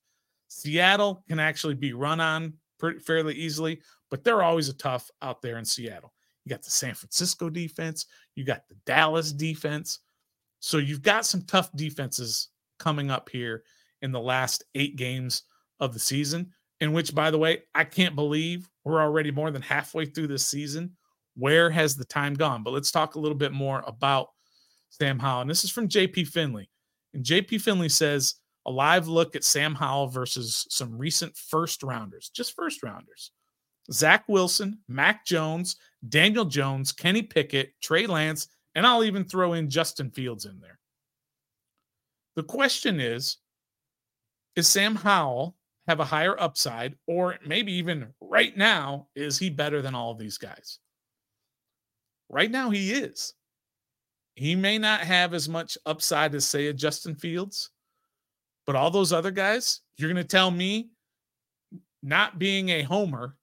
Seattle 0.47 1.23
can 1.27 1.39
actually 1.39 1.73
be 1.73 1.93
run 1.93 2.19
on 2.19 2.53
pretty 2.79 2.99
fairly 2.99 3.35
easily, 3.35 3.81
but 4.09 4.23
they're 4.23 4.43
always 4.43 4.69
a 4.69 4.73
tough 4.73 5.09
out 5.21 5.41
there 5.41 5.57
in 5.57 5.65
Seattle. 5.65 6.13
You 6.45 6.49
got 6.49 6.63
the 6.63 6.71
San 6.71 6.95
Francisco 6.95 7.49
defense, 7.49 8.05
you 8.35 8.43
got 8.43 8.67
the 8.67 8.75
Dallas 8.85 9.31
defense. 9.31 9.99
So 10.61 10.77
you've 10.77 11.01
got 11.01 11.25
some 11.25 11.43
tough 11.43 11.69
defenses 11.75 12.49
coming 12.79 13.11
up 13.11 13.29
here 13.29 13.63
in 14.01 14.11
the 14.11 14.19
last 14.19 14.63
eight 14.75 14.95
games 14.95 15.43
of 15.79 15.93
the 15.93 15.99
season, 15.99 16.51
in 16.81 16.91
which, 16.91 17.13
by 17.13 17.31
the 17.31 17.37
way, 17.37 17.59
I 17.75 17.83
can't 17.83 18.15
believe 18.15 18.67
we're 18.83 19.01
already 19.01 19.31
more 19.31 19.51
than 19.51 19.61
halfway 19.61 20.05
through 20.05 20.27
this 20.27 20.45
season 20.45 20.95
where 21.39 21.69
has 21.69 21.95
the 21.95 22.05
time 22.05 22.33
gone? 22.33 22.63
But 22.63 22.73
let's 22.73 22.91
talk 22.91 23.15
a 23.15 23.19
little 23.19 23.37
bit 23.37 23.53
more 23.53 23.83
about 23.87 24.27
Sam 24.89 25.17
Howell. 25.17 25.41
And 25.41 25.49
this 25.49 25.63
is 25.63 25.71
from 25.71 25.87
JP 25.87 26.27
Finley. 26.27 26.69
And 27.13 27.23
JP 27.23 27.61
Finley 27.61 27.89
says 27.89 28.35
a 28.69 28.71
live 28.71 29.07
look 29.07 29.35
at 29.35 29.43
Sam 29.43 29.73
Howell 29.73 30.09
versus 30.09 30.67
some 30.69 30.95
recent 30.95 31.35
first 31.35 31.81
rounders, 31.81 32.29
just 32.29 32.55
first 32.55 32.83
rounders. 32.83 33.31
Zach 33.91 34.23
Wilson, 34.27 34.77
Mac 34.87 35.25
Jones, 35.25 35.75
Daniel 36.07 36.45
Jones, 36.45 36.91
Kenny 36.91 37.23
Pickett, 37.23 37.73
Trey 37.81 38.05
Lance, 38.05 38.47
and 38.75 38.85
I'll 38.85 39.03
even 39.03 39.25
throw 39.25 39.53
in 39.53 39.71
Justin 39.71 40.11
Fields 40.11 40.45
in 40.45 40.59
there. 40.59 40.77
The 42.35 42.43
question 42.43 42.99
is 42.99 43.37
Is 44.55 44.67
Sam 44.67 44.95
Howell 44.95 45.55
have 45.87 45.99
a 45.99 46.05
higher 46.05 46.39
upside, 46.39 46.95
or 47.07 47.39
maybe 47.43 47.73
even 47.73 48.13
right 48.21 48.55
now, 48.55 49.07
is 49.15 49.39
he 49.39 49.49
better 49.49 49.81
than 49.81 49.95
all 49.95 50.11
of 50.11 50.19
these 50.19 50.37
guys? 50.37 50.77
Right 52.29 52.51
now, 52.51 52.69
he 52.69 52.91
is. 52.91 53.33
He 54.35 54.55
may 54.55 54.77
not 54.77 55.01
have 55.01 55.33
as 55.33 55.49
much 55.49 55.75
upside 55.87 56.35
as, 56.35 56.45
say, 56.47 56.67
a 56.67 56.73
Justin 56.73 57.15
Fields, 57.15 57.71
but 58.69 58.75
all 58.75 58.91
those 58.91 59.11
other 59.11 59.31
guys, 59.31 59.81
you're 59.97 60.13
going 60.13 60.23
to 60.23 60.29
tell 60.29 60.51
me, 60.51 60.91
not 62.03 62.37
being 62.37 62.69
a 62.69 62.83
homer, 62.83 63.35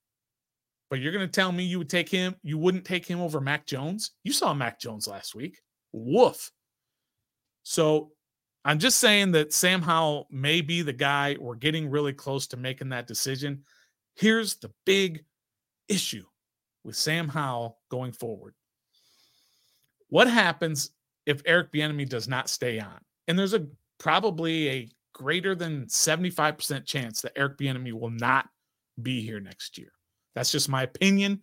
but 0.89 1.01
you're 1.01 1.11
going 1.11 1.27
to 1.27 1.33
tell 1.33 1.51
me 1.51 1.65
you 1.65 1.79
would 1.79 1.91
take 1.91 2.09
him, 2.09 2.37
you 2.45 2.57
wouldn't 2.57 2.85
take 2.85 3.05
him 3.05 3.21
over 3.21 3.41
Mac 3.41 3.67
Jones? 3.67 4.13
You 4.23 4.33
saw 4.33 4.55
Mac 4.55 4.79
Jones 4.79 5.09
last 5.09 5.35
week. 5.35 5.59
Woof. 5.93 6.53
So 7.65 8.13
I'm 8.65 8.79
just 8.79 8.99
saying 8.99 9.33
that 9.33 9.53
Sam 9.53 9.83
Howell 9.83 10.29
may 10.31 10.61
be 10.61 10.83
the 10.83 10.93
guy. 10.93 11.37
We're 11.41 11.57
getting 11.57 11.91
really 11.91 12.13
close 12.13 12.47
to 12.47 12.57
making 12.57 12.91
that 12.91 13.09
decision. 13.09 13.65
Here's 14.15 14.55
the 14.55 14.71
big 14.85 15.25
issue 15.89 16.25
with 16.85 16.95
Sam 16.95 17.27
Howell 17.27 17.81
going 17.91 18.13
forward. 18.13 18.55
What 20.09 20.31
happens 20.31 20.93
if 21.27 21.43
Eric 21.47 21.73
Bieniemy 21.73 22.09
does 22.09 22.29
not 22.29 22.49
stay 22.49 22.79
on? 22.79 23.01
And 23.27 23.37
there's 23.37 23.55
a 23.55 23.67
probably 23.99 24.69
a 24.69 24.89
greater 25.17 25.55
than 25.55 25.87
75% 25.87 26.85
chance 26.85 27.23
that 27.23 27.33
Eric 27.37 27.57
Bieniemy 27.57 27.91
will 27.95 28.11
not 28.11 28.47
be 29.01 29.23
here 29.23 29.41
next 29.41 29.79
year. 29.79 29.89
That's 30.35 30.53
just 30.53 30.69
my 30.69 30.83
opinion. 30.83 31.41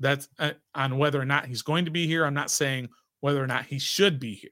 That's 0.00 0.30
uh, 0.38 0.52
on 0.74 0.96
whether 0.96 1.20
or 1.20 1.26
not 1.26 1.44
he's 1.44 1.60
going 1.60 1.84
to 1.84 1.90
be 1.90 2.06
here. 2.06 2.24
I'm 2.24 2.32
not 2.32 2.50
saying 2.50 2.88
whether 3.20 3.44
or 3.44 3.46
not 3.46 3.66
he 3.66 3.78
should 3.78 4.18
be 4.18 4.34
here. 4.34 4.50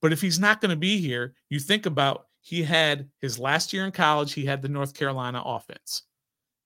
But 0.00 0.14
if 0.14 0.22
he's 0.22 0.40
not 0.40 0.62
going 0.62 0.70
to 0.70 0.76
be 0.76 0.98
here, 0.98 1.34
you 1.50 1.60
think 1.60 1.84
about 1.84 2.28
he 2.40 2.62
had 2.62 3.10
his 3.20 3.38
last 3.38 3.74
year 3.74 3.84
in 3.84 3.92
college, 3.92 4.32
he 4.32 4.46
had 4.46 4.62
the 4.62 4.68
North 4.70 4.94
Carolina 4.94 5.42
offense. 5.44 6.04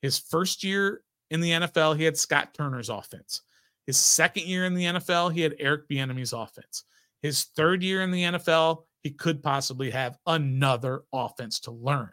His 0.00 0.16
first 0.16 0.62
year 0.62 1.02
in 1.30 1.40
the 1.40 1.50
NFL, 1.50 1.96
he 1.96 2.04
had 2.04 2.16
Scott 2.16 2.54
Turner's 2.54 2.88
offense. 2.88 3.42
His 3.88 3.96
second 3.96 4.46
year 4.46 4.64
in 4.64 4.74
the 4.74 4.84
NFL, 4.84 5.32
he 5.32 5.40
had 5.40 5.56
Eric 5.58 5.88
Bieniemy's 5.88 6.32
offense. 6.32 6.84
His 7.20 7.46
third 7.56 7.82
year 7.82 8.02
in 8.02 8.12
the 8.12 8.22
NFL, 8.22 8.84
he 9.02 9.10
could 9.10 9.42
possibly 9.42 9.90
have 9.90 10.18
another 10.26 11.02
offense 11.12 11.60
to 11.60 11.70
learn. 11.70 12.10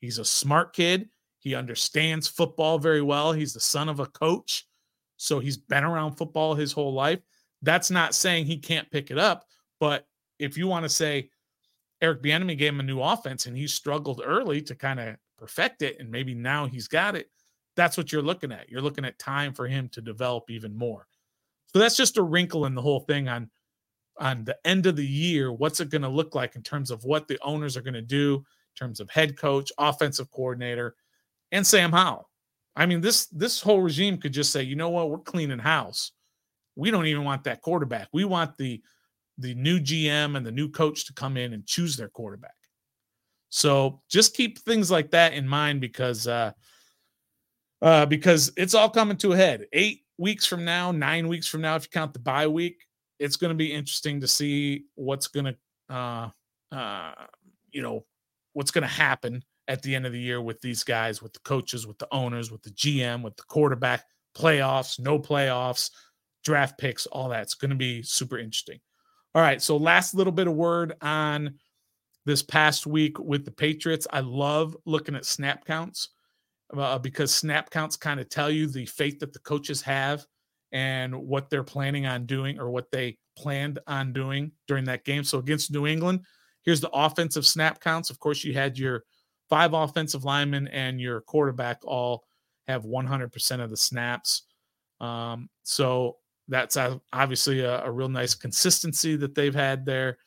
He's 0.00 0.18
a 0.18 0.24
smart 0.24 0.74
kid. 0.74 1.08
He 1.38 1.54
understands 1.54 2.28
football 2.28 2.78
very 2.78 3.02
well. 3.02 3.32
He's 3.32 3.52
the 3.52 3.60
son 3.60 3.88
of 3.88 4.00
a 4.00 4.06
coach. 4.06 4.66
So 5.16 5.38
he's 5.38 5.56
been 5.56 5.84
around 5.84 6.16
football 6.16 6.54
his 6.54 6.72
whole 6.72 6.92
life. 6.92 7.20
That's 7.62 7.90
not 7.90 8.14
saying 8.14 8.46
he 8.46 8.58
can't 8.58 8.90
pick 8.90 9.10
it 9.10 9.18
up, 9.18 9.46
but 9.80 10.06
if 10.38 10.58
you 10.58 10.66
want 10.66 10.84
to 10.84 10.88
say 10.88 11.30
Eric 12.02 12.22
Bieniemy 12.22 12.58
gave 12.58 12.72
him 12.72 12.80
a 12.80 12.84
new 12.84 13.00
offense 13.00 13.46
and 13.46 13.56
he 13.56 13.66
struggled 13.66 14.20
early 14.24 14.60
to 14.62 14.74
kind 14.74 15.00
of 15.00 15.16
perfect 15.38 15.82
it 15.82 15.96
and 15.98 16.10
maybe 16.10 16.34
now 16.34 16.66
he's 16.66 16.88
got 16.88 17.16
it, 17.16 17.30
that's 17.76 17.96
what 17.96 18.12
you're 18.12 18.22
looking 18.22 18.52
at. 18.52 18.68
You're 18.68 18.82
looking 18.82 19.04
at 19.04 19.18
time 19.18 19.54
for 19.54 19.66
him 19.66 19.88
to 19.90 20.00
develop 20.00 20.50
even 20.50 20.76
more. 20.76 21.06
So 21.72 21.78
that's 21.78 21.96
just 21.96 22.16
a 22.16 22.22
wrinkle 22.22 22.66
in 22.66 22.74
the 22.74 22.82
whole 22.82 23.00
thing 23.00 23.28
on 23.28 23.50
on 24.18 24.44
the 24.44 24.56
end 24.64 24.86
of 24.86 24.96
the 24.96 25.06
year. 25.06 25.52
What's 25.52 25.80
it 25.80 25.90
going 25.90 26.02
to 26.02 26.08
look 26.08 26.34
like 26.34 26.56
in 26.56 26.62
terms 26.62 26.90
of 26.90 27.04
what 27.04 27.28
the 27.28 27.38
owners 27.42 27.76
are 27.76 27.82
going 27.82 27.94
to 27.94 28.02
do 28.02 28.36
in 28.36 28.86
terms 28.86 29.00
of 29.00 29.10
head 29.10 29.38
coach, 29.38 29.70
offensive 29.78 30.30
coordinator, 30.30 30.94
and 31.52 31.66
Sam 31.66 31.92
Howell? 31.92 32.28
I 32.74 32.86
mean, 32.86 33.00
this 33.00 33.26
this 33.26 33.60
whole 33.60 33.80
regime 33.80 34.18
could 34.18 34.32
just 34.32 34.52
say, 34.52 34.62
you 34.62 34.76
know 34.76 34.90
what, 34.90 35.10
we're 35.10 35.18
cleaning 35.18 35.58
house. 35.58 36.12
We 36.76 36.90
don't 36.90 37.06
even 37.06 37.24
want 37.24 37.44
that 37.44 37.62
quarterback. 37.62 38.08
We 38.12 38.24
want 38.24 38.56
the 38.58 38.82
the 39.38 39.54
new 39.54 39.80
GM 39.80 40.36
and 40.36 40.44
the 40.44 40.52
new 40.52 40.68
coach 40.68 41.06
to 41.06 41.14
come 41.14 41.36
in 41.36 41.52
and 41.52 41.66
choose 41.66 41.96
their 41.96 42.08
quarterback. 42.08 42.54
So 43.48 44.02
just 44.08 44.34
keep 44.34 44.58
things 44.58 44.90
like 44.90 45.10
that 45.12 45.32
in 45.32 45.46
mind 45.48 45.80
because 45.80 46.26
uh, 46.26 46.52
uh, 47.80 48.06
because 48.06 48.52
it's 48.56 48.74
all 48.74 48.90
coming 48.90 49.16
to 49.18 49.32
a 49.32 49.36
head. 49.36 49.66
Eight 49.72 50.02
weeks 50.18 50.46
from 50.46 50.64
now, 50.64 50.92
nine 50.92 51.28
weeks 51.28 51.46
from 51.46 51.60
now, 51.60 51.76
if 51.76 51.84
you 51.84 51.88
count 51.90 52.12
the 52.12 52.18
bye 52.18 52.46
week, 52.46 52.86
it's 53.18 53.36
going 53.36 53.50
to 53.50 53.56
be 53.56 53.72
interesting 53.72 54.20
to 54.20 54.28
see 54.28 54.84
what's 54.94 55.28
going 55.28 55.46
to, 55.46 55.94
uh, 55.94 56.28
uh, 56.72 57.12
you 57.70 57.82
know, 57.82 58.04
what's 58.52 58.70
going 58.70 58.82
to 58.82 58.88
happen 58.88 59.42
at 59.68 59.82
the 59.82 59.94
end 59.94 60.06
of 60.06 60.12
the 60.12 60.20
year 60.20 60.40
with 60.40 60.60
these 60.60 60.84
guys, 60.84 61.22
with 61.22 61.32
the 61.32 61.40
coaches, 61.40 61.86
with 61.86 61.98
the 61.98 62.08
owners, 62.12 62.50
with 62.50 62.62
the 62.62 62.70
GM, 62.70 63.22
with 63.22 63.36
the 63.36 63.42
quarterback, 63.44 64.04
playoffs, 64.36 64.98
no 65.00 65.18
playoffs, 65.18 65.90
draft 66.44 66.78
picks, 66.78 67.06
all 67.06 67.28
that's 67.28 67.54
going 67.54 67.70
to 67.70 67.76
be 67.76 68.02
super 68.02 68.38
interesting. 68.38 68.78
All 69.34 69.42
right. 69.42 69.60
So, 69.60 69.76
last 69.76 70.14
little 70.14 70.32
bit 70.32 70.46
of 70.46 70.54
word 70.54 70.94
on 71.02 71.54
this 72.24 72.42
past 72.42 72.86
week 72.86 73.18
with 73.18 73.44
the 73.44 73.50
Patriots. 73.50 74.06
I 74.10 74.20
love 74.20 74.76
looking 74.86 75.14
at 75.14 75.24
snap 75.24 75.64
counts 75.64 76.10
uh, 76.76 76.98
because 76.98 77.34
snap 77.34 77.70
counts 77.70 77.96
kind 77.96 78.20
of 78.20 78.28
tell 78.28 78.50
you 78.50 78.66
the 78.66 78.86
faith 78.86 79.18
that 79.20 79.32
the 79.32 79.38
coaches 79.40 79.82
have 79.82 80.24
and 80.72 81.14
what 81.14 81.50
they're 81.50 81.64
planning 81.64 82.06
on 82.06 82.26
doing 82.26 82.58
or 82.58 82.70
what 82.70 82.90
they 82.90 83.18
planned 83.36 83.78
on 83.86 84.12
doing 84.12 84.52
during 84.66 84.84
that 84.84 85.04
game. 85.04 85.24
So 85.24 85.38
against 85.38 85.72
New 85.72 85.86
England, 85.86 86.20
here's 86.64 86.80
the 86.80 86.90
offensive 86.90 87.46
snap 87.46 87.80
counts. 87.80 88.10
Of 88.10 88.18
course, 88.18 88.44
you 88.44 88.52
had 88.52 88.78
your 88.78 89.04
five 89.48 89.74
offensive 89.74 90.24
linemen 90.24 90.68
and 90.68 91.00
your 91.00 91.20
quarterback 91.22 91.78
all 91.84 92.24
have 92.66 92.84
100% 92.84 93.60
of 93.60 93.70
the 93.70 93.76
snaps. 93.76 94.42
Um, 95.00 95.48
so 95.62 96.16
that's 96.48 96.76
obviously 97.12 97.60
a, 97.60 97.84
a, 97.84 97.90
real 97.90 98.08
nice 98.08 98.34
consistency 98.34 99.16
that 99.16 99.34
they've 99.34 99.54
had 99.54 99.84
there. 99.84 100.18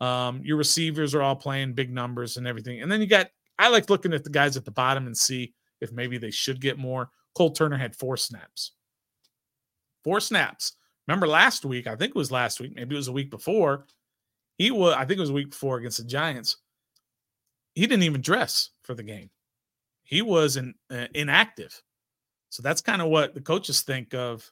Um, 0.00 0.40
your 0.44 0.56
receivers 0.56 1.14
are 1.14 1.22
all 1.22 1.36
playing 1.36 1.74
big 1.74 1.90
numbers 1.90 2.36
and 2.36 2.46
everything. 2.46 2.82
And 2.82 2.90
then 2.90 3.00
you 3.00 3.06
got, 3.06 3.28
I 3.58 3.68
like 3.68 3.90
looking 3.90 4.12
at 4.12 4.24
the 4.24 4.30
guys 4.30 4.56
at 4.56 4.64
the 4.64 4.70
bottom 4.70 5.06
and 5.06 5.16
see 5.16 5.54
if 5.80 5.92
maybe 5.92 6.18
they 6.18 6.30
should 6.30 6.60
get 6.60 6.78
more. 6.78 7.10
Cole 7.34 7.50
Turner 7.50 7.76
had 7.76 7.96
four 7.96 8.16
snaps. 8.16 8.72
Four 10.04 10.20
snaps. 10.20 10.72
Remember 11.06 11.26
last 11.26 11.64
week, 11.64 11.86
I 11.86 11.96
think 11.96 12.10
it 12.10 12.16
was 12.16 12.30
last 12.30 12.60
week, 12.60 12.74
maybe 12.74 12.94
it 12.94 12.98
was 12.98 13.08
a 13.08 13.12
week 13.12 13.30
before. 13.30 13.86
He 14.58 14.70
was, 14.70 14.94
I 14.94 15.04
think 15.04 15.18
it 15.18 15.20
was 15.20 15.30
a 15.30 15.34
week 15.34 15.50
before 15.50 15.78
against 15.78 15.98
the 15.98 16.04
Giants. 16.04 16.58
He 17.74 17.86
didn't 17.86 18.04
even 18.04 18.20
dress 18.20 18.70
for 18.82 18.94
the 18.94 19.02
game. 19.02 19.30
He 20.04 20.22
was 20.22 20.56
in, 20.56 20.74
uh, 20.90 21.06
inactive. 21.14 21.82
So 22.50 22.62
that's 22.62 22.82
kind 22.82 23.00
of 23.00 23.08
what 23.08 23.34
the 23.34 23.40
coaches 23.40 23.82
think 23.82 24.14
of 24.14 24.50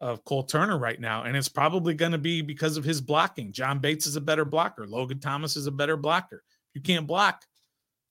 of 0.00 0.24
Cole 0.24 0.44
Turner 0.44 0.78
right 0.78 0.98
now. 0.98 1.24
And 1.24 1.36
it's 1.36 1.48
probably 1.48 1.94
going 1.94 2.12
to 2.12 2.18
be 2.18 2.40
because 2.40 2.76
of 2.76 2.84
his 2.84 3.00
blocking. 3.00 3.52
John 3.52 3.78
Bates 3.78 4.06
is 4.06 4.16
a 4.16 4.20
better 4.20 4.44
blocker. 4.44 4.86
Logan 4.86 5.20
Thomas 5.20 5.56
is 5.56 5.66
a 5.66 5.70
better 5.70 5.96
blocker. 5.96 6.42
You 6.74 6.80
can't 6.80 7.06
block, 7.06 7.44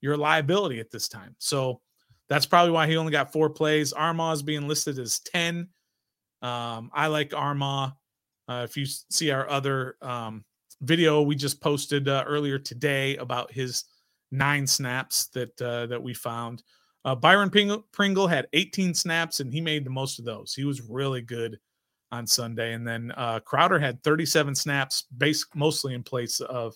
you're 0.02 0.14
a 0.14 0.18
liability 0.18 0.80
at 0.80 0.92
this 0.92 1.08
time. 1.08 1.36
So 1.40 1.82
that's 2.28 2.46
probably 2.46 2.72
why 2.72 2.88
he 2.88 2.98
only 2.98 3.12
got 3.12 3.32
four 3.32 3.50
plays. 3.50 3.94
Armah 3.94 4.34
is 4.34 4.44
being 4.44 4.68
listed 4.68 5.00
as 5.00 5.20
10. 5.20 5.68
Um, 6.42 6.90
I 6.94 7.08
like 7.08 7.32
Armah. 7.32 7.96
Uh, 8.48 8.66
if 8.68 8.76
you 8.76 8.86
see 8.86 9.32
our 9.32 9.48
other 9.50 9.96
um, 10.02 10.44
video 10.82 11.22
we 11.22 11.36
just 11.36 11.62
posted 11.62 12.08
uh, 12.08 12.24
earlier 12.26 12.58
today 12.58 13.18
about 13.18 13.52
his 13.52 13.84
nine 14.32 14.66
snaps 14.66 15.28
that 15.28 15.62
uh, 15.62 15.86
that 15.88 16.02
we 16.02 16.14
found. 16.14 16.64
Uh, 17.06 17.16
Byron 17.16 17.50
Pringle, 17.50 17.86
Pringle, 17.92 18.28
had 18.28 18.48
18 18.54 18.94
snaps 18.94 19.40
and 19.40 19.54
he 19.54 19.62
made 19.62 19.86
the 19.86 19.90
most 19.90 20.20
of 20.20 20.26
those. 20.26 20.54
He 20.54 20.66
was 20.66 20.82
really 20.82 21.22
good 21.22 21.58
on 22.12 22.28
Sunday. 22.28 22.74
And 22.74 22.86
then 22.86 23.14
uh, 23.16 23.40
Crowder 23.40 23.80
had 23.80 24.04
37 24.04 24.56
snaps, 24.56 25.06
based 25.18 25.48
mostly 25.56 25.94
in 25.94 26.04
place 26.04 26.40
of 26.42 26.76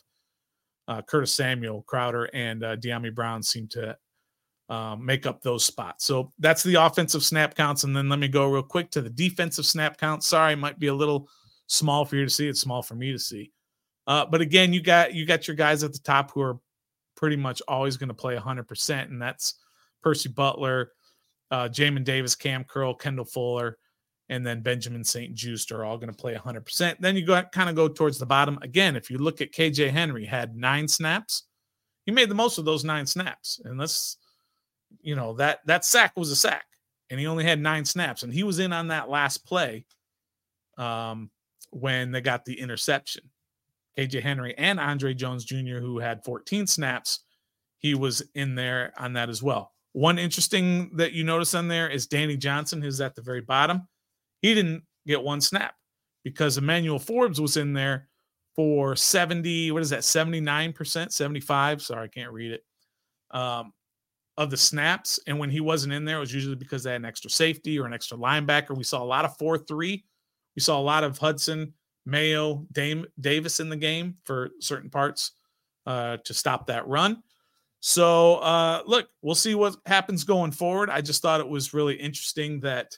uh, 0.87 1.01
Curtis 1.01 1.33
Samuel. 1.33 1.83
Crowder 1.83 2.29
and 2.33 2.63
uh, 2.63 2.77
Dyami 2.77 3.13
Brown 3.13 3.43
seemed 3.43 3.71
to 3.71 3.97
um, 4.69 5.05
make 5.05 5.25
up 5.25 5.41
those 5.41 5.65
spots. 5.65 6.05
So 6.05 6.31
that's 6.39 6.63
the 6.63 6.75
offensive 6.75 7.23
snap 7.23 7.55
counts. 7.55 7.83
And 7.83 7.95
then 7.95 8.09
let 8.09 8.19
me 8.19 8.27
go 8.27 8.47
real 8.47 8.63
quick 8.63 8.89
to 8.91 9.01
the 9.01 9.09
defensive 9.09 9.65
snap 9.65 9.97
count. 9.97 10.23
Sorry, 10.23 10.55
might 10.55 10.79
be 10.79 10.87
a 10.87 10.93
little 10.93 11.29
small 11.67 12.05
for 12.05 12.15
you 12.15 12.23
to 12.23 12.29
see. 12.29 12.47
It's 12.47 12.61
small 12.61 12.81
for 12.81 12.95
me 12.95 13.11
to 13.11 13.19
see. 13.19 13.51
Uh, 14.07 14.25
but 14.25 14.41
again, 14.41 14.73
you 14.73 14.81
got 14.81 15.13
you 15.13 15.25
got 15.25 15.47
your 15.47 15.55
guys 15.55 15.83
at 15.83 15.93
the 15.93 15.99
top 15.99 16.31
who 16.31 16.41
are 16.41 16.59
pretty 17.15 17.35
much 17.35 17.61
always 17.67 17.97
going 17.97 18.09
to 18.09 18.13
play 18.13 18.35
100%, 18.35 19.03
and 19.03 19.21
that's 19.21 19.55
Percy 20.01 20.29
Butler, 20.29 20.91
uh, 21.51 21.69
Jamin 21.69 22.03
Davis, 22.03 22.35
Cam 22.35 22.65
Curl, 22.65 22.93
Kendall 22.93 23.23
Fuller, 23.23 23.77
and 24.29 24.45
then 24.45 24.61
Benjamin 24.61 25.03
St-Juste 25.03 25.71
are 25.71 25.85
all 25.85 25.97
going 25.97 26.11
to 26.11 26.17
play 26.17 26.35
100%. 26.35 26.97
Then 26.99 27.15
you 27.15 27.25
go 27.25 27.41
kind 27.43 27.69
of 27.69 27.75
go 27.75 27.87
towards 27.87 28.19
the 28.19 28.25
bottom. 28.25 28.59
Again, 28.61 28.95
if 28.95 29.09
you 29.09 29.17
look 29.19 29.41
at 29.41 29.53
KJ 29.53 29.91
Henry, 29.91 30.25
had 30.25 30.55
nine 30.55 30.87
snaps. 30.87 31.43
He 32.05 32.11
made 32.11 32.29
the 32.29 32.35
most 32.35 32.57
of 32.57 32.65
those 32.65 32.83
nine 32.83 33.05
snaps. 33.05 33.61
And 33.63 33.79
let's 33.79 34.17
you 35.01 35.15
know 35.15 35.33
that 35.33 35.59
that 35.65 35.85
sack 35.85 36.13
was 36.15 36.31
a 36.31 36.35
sack 36.35 36.65
and 37.09 37.19
he 37.19 37.27
only 37.27 37.43
had 37.43 37.59
nine 37.59 37.85
snaps 37.85 38.23
and 38.23 38.33
he 38.33 38.43
was 38.43 38.59
in 38.59 38.73
on 38.73 38.87
that 38.87 39.09
last 39.09 39.45
play 39.45 39.85
um, 40.77 41.29
when 41.71 42.11
they 42.11 42.21
got 42.21 42.45
the 42.45 42.59
interception. 42.59 43.23
Kj 43.97 44.21
henry 44.21 44.55
and 44.57 44.79
andre 44.79 45.13
jones 45.13 45.45
jr 45.45 45.77
who 45.77 45.99
had 45.99 46.23
14 46.23 46.65
snaps 46.65 47.19
he 47.77 47.93
was 47.93 48.23
in 48.33 48.55
there 48.55 48.93
on 48.97 49.13
that 49.13 49.29
as 49.29 49.43
well. 49.43 49.71
One 49.91 50.17
interesting 50.17 50.95
that 50.95 51.11
you 51.11 51.23
notice 51.23 51.53
on 51.53 51.67
there 51.67 51.89
is 51.89 52.07
danny 52.07 52.37
johnson 52.37 52.81
who's 52.81 53.01
at 53.01 53.13
the 53.15 53.21
very 53.21 53.41
bottom. 53.41 53.87
He 54.41 54.53
didn't 54.55 54.83
get 55.05 55.21
one 55.21 55.41
snap 55.41 55.75
because 56.23 56.57
emmanuel 56.57 56.99
forbes 56.99 57.39
was 57.39 57.57
in 57.57 57.73
there 57.73 58.07
for 58.55 58.95
70 58.95 59.71
what 59.71 59.81
is 59.81 59.89
that 59.89 60.01
79% 60.01 61.11
75 61.11 61.81
sorry 61.81 62.05
i 62.05 62.07
can't 62.07 62.31
read 62.31 62.51
it 62.51 62.63
um, 63.31 63.73
of 64.37 64.49
the 64.49 64.57
snaps. 64.57 65.19
And 65.27 65.37
when 65.37 65.49
he 65.49 65.59
wasn't 65.59 65.93
in 65.93 66.05
there, 66.05 66.17
it 66.17 66.21
was 66.21 66.33
usually 66.33 66.55
because 66.55 66.83
they 66.83 66.91
had 66.91 67.01
an 67.01 67.05
extra 67.05 67.29
safety 67.29 67.79
or 67.79 67.85
an 67.85 67.93
extra 67.93 68.17
linebacker. 68.17 68.75
We 68.75 68.83
saw 68.83 69.03
a 69.03 69.05
lot 69.05 69.25
of 69.25 69.37
4 69.37 69.57
3. 69.57 70.03
We 70.55 70.61
saw 70.61 70.79
a 70.79 70.81
lot 70.81 71.03
of 71.03 71.17
Hudson, 71.17 71.73
Mayo, 72.05 72.65
Dame, 72.71 73.05
Davis 73.19 73.59
in 73.59 73.69
the 73.69 73.75
game 73.75 74.17
for 74.25 74.51
certain 74.59 74.89
parts 74.89 75.31
uh, 75.85 76.17
to 76.25 76.33
stop 76.33 76.67
that 76.67 76.87
run. 76.87 77.21
So, 77.79 78.35
uh, 78.35 78.81
look, 78.85 79.09
we'll 79.21 79.35
see 79.35 79.55
what 79.55 79.75
happens 79.85 80.23
going 80.23 80.51
forward. 80.51 80.89
I 80.89 81.01
just 81.01 81.21
thought 81.21 81.41
it 81.41 81.47
was 81.47 81.73
really 81.73 81.95
interesting 81.95 82.61
that 82.61 82.97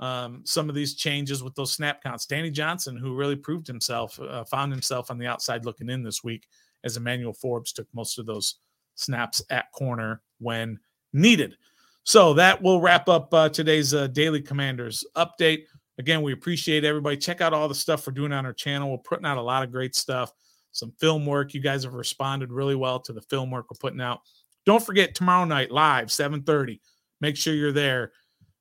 um, 0.00 0.42
some 0.44 0.68
of 0.68 0.74
these 0.74 0.94
changes 0.94 1.42
with 1.42 1.54
those 1.54 1.72
snap 1.72 2.02
counts. 2.02 2.26
Danny 2.26 2.50
Johnson, 2.50 2.96
who 2.96 3.14
really 3.14 3.36
proved 3.36 3.66
himself, 3.66 4.18
uh, 4.20 4.44
found 4.44 4.72
himself 4.72 5.10
on 5.10 5.18
the 5.18 5.26
outside 5.26 5.64
looking 5.64 5.88
in 5.88 6.02
this 6.02 6.24
week 6.24 6.46
as 6.84 6.96
Emmanuel 6.96 7.32
Forbes 7.32 7.72
took 7.72 7.86
most 7.94 8.18
of 8.18 8.26
those 8.26 8.56
snaps 8.96 9.42
at 9.50 9.70
corner 9.72 10.20
when 10.38 10.78
needed. 11.12 11.56
So 12.04 12.34
that 12.34 12.60
will 12.62 12.80
wrap 12.80 13.08
up 13.08 13.32
uh, 13.32 13.48
today's 13.48 13.94
uh, 13.94 14.08
Daily 14.08 14.42
Commanders 14.42 15.04
update. 15.16 15.64
Again, 15.98 16.22
we 16.22 16.32
appreciate 16.32 16.84
everybody. 16.84 17.16
Check 17.16 17.40
out 17.40 17.54
all 17.54 17.68
the 17.68 17.74
stuff 17.74 18.06
we're 18.06 18.12
doing 18.12 18.32
on 18.32 18.44
our 18.44 18.52
channel. 18.52 18.90
We're 18.90 18.98
putting 18.98 19.24
out 19.24 19.38
a 19.38 19.42
lot 19.42 19.62
of 19.62 19.72
great 19.72 19.94
stuff, 19.94 20.30
some 20.72 20.92
film 21.00 21.24
work. 21.24 21.54
You 21.54 21.60
guys 21.60 21.84
have 21.84 21.94
responded 21.94 22.52
really 22.52 22.74
well 22.74 23.00
to 23.00 23.12
the 23.12 23.22
film 23.22 23.50
work 23.50 23.66
we're 23.70 23.78
putting 23.78 24.00
out. 24.00 24.20
Don't 24.66 24.84
forget 24.84 25.14
tomorrow 25.14 25.44
night 25.44 25.70
live 25.70 26.08
7:30. 26.08 26.80
Make 27.20 27.36
sure 27.36 27.54
you're 27.54 27.72
there 27.72 28.12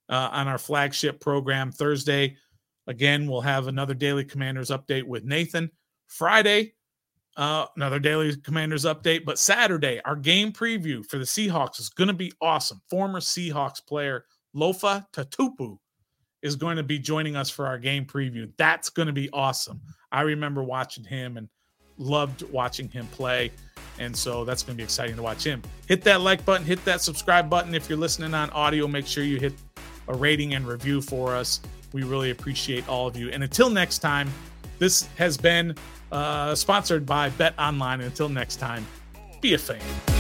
uh, 0.08 0.30
on 0.32 0.48
our 0.48 0.58
flagship 0.58 1.20
program 1.20 1.72
Thursday. 1.72 2.38
Again, 2.88 3.28
we'll 3.28 3.42
have 3.42 3.68
another 3.68 3.94
Daily 3.94 4.24
Commanders 4.24 4.70
update 4.70 5.04
with 5.04 5.24
Nathan. 5.24 5.72
Friday, 6.08 6.75
uh, 7.38 7.66
another 7.76 8.00
daily 8.00 8.36
commanders 8.38 8.86
update. 8.86 9.26
But 9.26 9.40
Saturday, 9.40 10.02
our 10.06 10.16
game 10.16 10.52
preview 10.52 11.06
for 11.06 11.18
the 11.18 11.26
Seahawks 11.26 11.80
is 11.80 11.90
going 11.90 12.08
to 12.08 12.14
be 12.14 12.32
awesome. 12.42 12.82
Former 12.90 13.20
Seahawks 13.20 13.86
player 13.86 14.26
Lofa 14.56 15.06
Tatupu 15.12 15.78
is 16.42 16.56
going 16.56 16.78
to 16.78 16.84
be 16.84 17.00
joining 17.00 17.36
us 17.36 17.50
for 17.50 17.68
our 17.68 17.78
game 17.78 18.06
preview. 18.06 18.52
That's 18.58 18.90
going 18.90 19.08
to 19.08 19.14
be 19.14 19.30
awesome. 19.34 19.82
I 20.12 20.22
remember 20.22 20.64
watching 20.64 21.04
him 21.04 21.38
and 21.38 21.50
loved 21.98 22.44
watching 22.52 22.90
him 22.90 23.08
play. 23.08 23.52
And 23.98 24.16
so 24.16 24.46
that's 24.46 24.62
going 24.62 24.76
to 24.76 24.78
be 24.78 24.84
exciting 24.84 25.16
to 25.16 25.22
watch 25.22 25.44
him. 25.44 25.62
Hit 25.88 26.04
that 26.04 26.22
like 26.22 26.46
button, 26.46 26.66
hit 26.66 26.84
that 26.86 27.02
subscribe 27.02 27.50
button. 27.50 27.74
If 27.74 27.90
you're 27.90 27.98
listening 27.98 28.34
on 28.34 28.50
audio, 28.52 28.88
make 28.88 29.08
sure 29.08 29.24
you 29.24 29.40
hit 29.40 29.54
a 30.08 30.14
rating 30.14 30.54
and 30.54 30.68
review 30.68 31.02
for 31.02 31.36
us. 31.36 31.62
We 31.94 32.04
really 32.04 32.32
appreciate 32.32 32.88
all 32.90 33.08
of 33.08 33.16
you. 33.16 33.30
And 33.30 33.42
until 33.42 33.70
next 33.70 34.00
time, 34.00 34.30
this 34.80 35.08
has 35.18 35.38
been 35.38 35.76
uh, 36.12 36.56
sponsored 36.56 37.06
by 37.06 37.30
Bet 37.30 37.54
Online. 37.60 38.02
Until 38.02 38.30
next 38.30 38.58
time, 38.58 38.86
be 39.42 39.54
a 39.54 39.58
fan. 39.58 40.15